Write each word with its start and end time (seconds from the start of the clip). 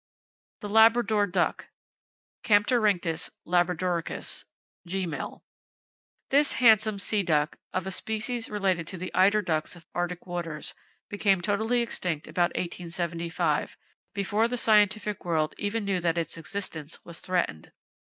The 0.61 0.69
Labrador 0.69 1.27
Duck, 1.27 1.67
—Camptorhynchus 2.43 3.29
labradoricus, 3.45 4.45
(Gmel.).—This 4.87 6.53
handsome 6.53 6.97
sea 6.97 7.21
duck, 7.21 7.57
of 7.71 7.85
a 7.85 7.91
species 7.91 8.49
related 8.49 8.87
to 8.87 8.97
the 8.97 9.13
eider 9.13 9.43
ducks 9.43 9.75
of 9.75 9.85
arctic 9.93 10.25
waters, 10.25 10.73
became 11.07 11.39
totally 11.39 11.81
extinct 11.83 12.27
about 12.27 12.49
1875, 12.55 13.77
before 14.15 14.47
the 14.47 14.57
scientific 14.57 15.23
world 15.23 15.53
even 15.59 15.85
knew 15.85 15.99
that 15.99 16.17
its 16.17 16.35
existence 16.35 17.05
was 17.05 17.19
threatened. 17.19 17.71